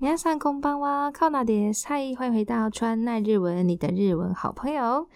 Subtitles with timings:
[0.00, 5.06] 皆さんこんばんは，康娜迪嗨，欢迎回到川奈日文，你的日文好朋友。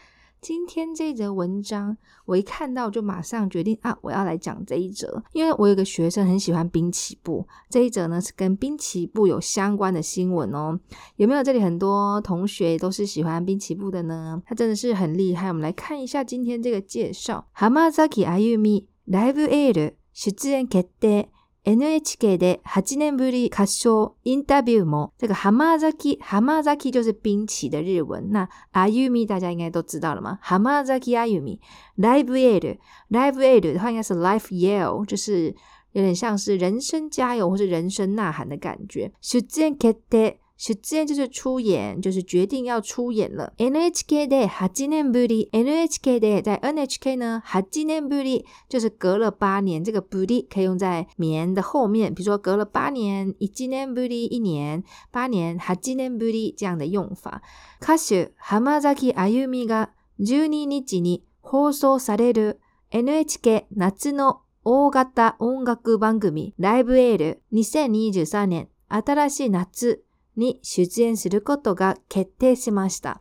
[0.43, 10.79] 今天这一则文章，我一看到就马上决定啊，我要来讲这一则，因为我有个学生很喜欢滨崎步，这一则呢是跟滨崎步有相关的新闻哦。
[11.17, 14.43] 有没有这里很多同学都是喜欢滨崎步的呢？
[14.45, 15.49] 他真的是很厉害。
[15.49, 21.29] 我们来看一下今天这个介绍：浜崎あゆみライブエール出演决定。
[21.65, 28.31] NHK で8年ぶり合唱インタビューも，这个浜崎浜崎就是冰崎的日文。
[28.31, 30.39] 那あゆみ大家应该都知道了吗？
[30.43, 31.61] 浜崎あゆみ
[31.97, 35.55] ライブエールライブエール的话应该是 Life Yell，就是
[35.93, 39.13] 有点像是人生加油或是人生呐喊的感觉。
[39.23, 40.37] 出演決定。
[40.57, 43.53] 出演就是出演，就是决定要出演了。
[43.59, 49.83] NHK で8年ぶり，NHK で在 NHK 呢8年ぶり就是隔了八年。
[49.83, 57.43] 这个ぶり可以用在年的后面，比如说隔了八年，1年ぶり一年，八年8年ぶり这样的用法。
[57.81, 62.61] 歌手浜崎あゆみが12日に放送される
[62.93, 73.21] NHK 夏の大型音楽番组ライブエール2023年新しい夏你出演することが决定しました。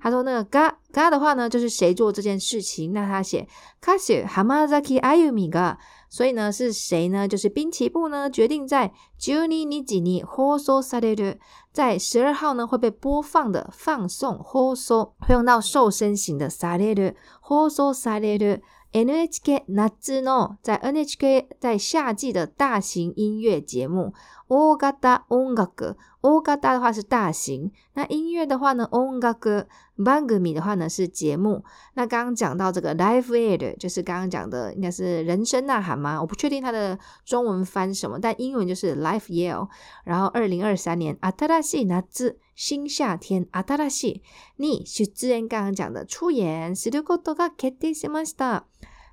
[0.00, 2.92] 他说那个がが的话呢，就是谁做这件事情？
[2.92, 3.48] 那他写
[3.80, 5.76] 歌手浜崎あゆみが，
[6.08, 7.26] 所以呢是谁呢？
[7.26, 11.38] 就是滨崎步呢决定在12日に放送される，
[11.72, 18.62] 在十二号呢会被播放的放送放送会用到受身型的される放送される。
[18.90, 24.14] NHK 夏の在 NHK 在夏季的大型音乐节目，
[24.48, 25.96] 大型音楽，
[26.41, 29.65] 大型的话是大型，那音乐的话呢，音楽
[30.05, 31.63] 番组的话呢是节目。
[31.95, 36.21] 那刚刚讲到这个 Live Aid，就是刚刚讲的应该是人声呐喊吗？
[36.21, 39.67] 我不确定它的中文翻什么，但英文就是 Live Yell。
[40.05, 44.21] 然后二零二三年，新しい夏，新夏天，新しい
[44.57, 48.63] に出演，刚刚讲的出演することが决定しました。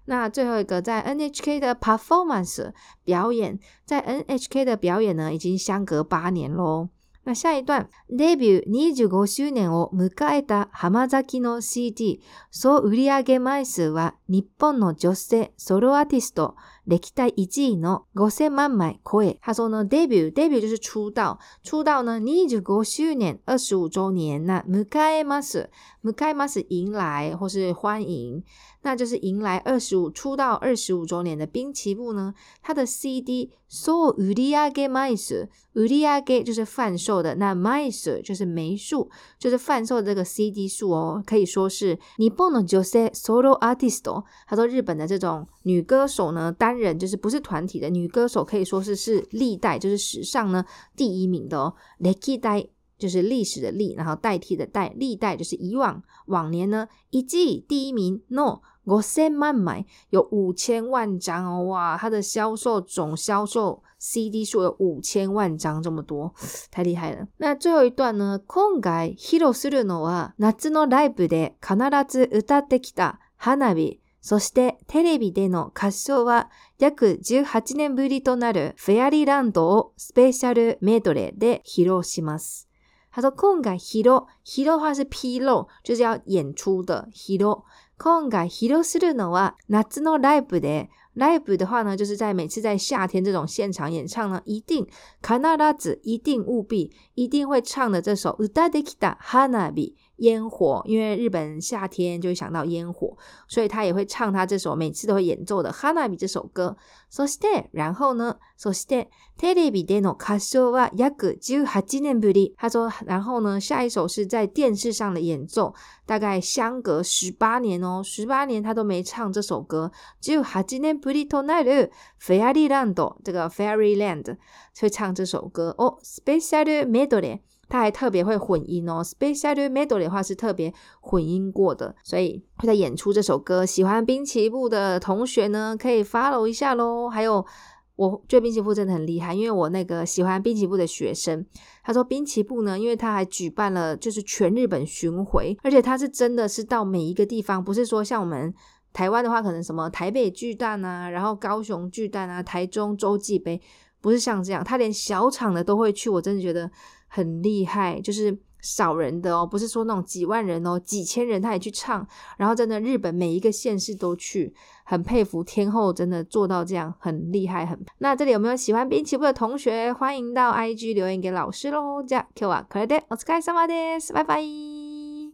[0.07, 2.73] 那最后一个在 NHK 的 performance
[3.05, 6.89] 表演，在 NHK 的表演呢，已经相隔八年喽。
[7.26, 12.22] 那下一段，デビュー25周年を迎えた浜崎の CD
[12.52, 19.39] 総売上枚数は日本の女性ソロアーティスト历代1位の5000万枚超え。
[19.41, 24.45] 他说呢，debut debut 就是出道，出道呢25周年二十五周年。
[24.47, 25.69] 那迎えます，
[26.03, 28.43] 迎えます迎来或是欢迎。
[28.83, 32.33] 那就是迎来二十五出道二十五周年的滨崎步呢，
[32.63, 44.25] 他的 CD 総売上枚数，売上就是贩售的，那枚数就是枚数，就是贩售的这个 CD 数哦，可以说是日本の女性ソロアーティスト。
[44.47, 50.65] 他说日本的这种女歌手呢，单 人就是不是团体的女歌手，可以说是是历代就是史上呢
[50.97, 52.67] 第一名的哦，历代
[52.99, 58.61] 就是历史的历，然后代替的代，历代就是以往往年呢，一季第一名 no。
[58.85, 66.33] 五千万枚有五千万张哦，哇，它的销售总销售 CD 数有五千万张这么多，
[66.73, 67.29] 太厉害了。
[67.37, 68.41] 那最后一段呢？
[68.49, 71.77] 今回披露するのは夏のライブで必
[72.09, 76.50] ず歌ってきた花火， そしてテレビでの合唱は
[76.80, 82.68] 約18年ぶりとなるフェアリーランドをスペシャルメドレーで披露します。
[83.12, 87.66] あと今回披露，披露的话是披露，就是要演出的披露。
[88.00, 94.87] 今回披露するのは夏のライブで、ライブ的话呢，就是在每次在夏天这种现场演唱呢，一定
[95.21, 95.35] 必
[95.79, 99.95] ず一定务必一定会唱的这首歌ってきた花火。
[100.21, 103.17] 烟火，因为日本夏天就会想到烟火，
[103.49, 106.77] 所以他也会唱他这首每次都会演奏的《花火》这首歌。
[107.11, 108.37] そして，然后呢？
[108.59, 109.09] そして
[109.39, 112.55] テレビでの歌唱は约18年ぶり。
[112.59, 113.59] 他说，然后呢？
[113.59, 119.91] 下一首是在电视上的演奏，大概相隔十八年哦，十八年他都没唱这首歌。
[120.21, 124.37] 18年 ぶりとなるフェアリーランド，这个 Fairyland
[124.75, 125.99] 会唱这首歌哦。
[126.03, 127.41] スペシャルメドレー。
[127.73, 133.65] 他还特别会混音哦，Special Medley 的话是特别混音过的，所以会在演出这首歌。
[133.65, 137.09] 喜欢滨崎步的同学呢，可以 follow 一下喽。
[137.09, 137.47] 还有，
[137.95, 141.47] 我觉得滨崎步真的很厉害，因为我那个喜欢滨崎步的学生，
[141.85, 148.53] 他说滨崎步呢，因为他还举办了就是全日本巡回，而且他是真的是到每一个地方，不是说像我们
[148.95, 153.61] 台湾的话，可能什么台北巨蛋啊，然后高雄巨蛋啊，台中洲际杯，
[154.01, 156.71] 不是像这样，他连小场的都会去，我真的觉得。
[157.13, 162.07] 很厉害，就是 少人的哦，不是说那种几万人哦，几千人他也去唱，
[162.37, 167.77] 然后真的日本每一个县市都去，很佩服天后真的做到这样，很厉害，很。
[167.99, 169.93] 那这里有没有喜欢滨崎步的同学？
[169.93, 172.05] 欢迎到 IG 留言给老师喽。
[172.05, 174.74] じゃ今日はこれでお疲れ様です，拜拜。